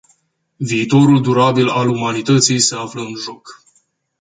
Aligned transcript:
Viitorul 0.59 1.21
durabil 1.23 1.67
al 1.69 1.89
umanității 1.89 2.59
se 2.59 2.75
află 2.75 3.01
în 3.01 3.15
joc. 3.15 3.63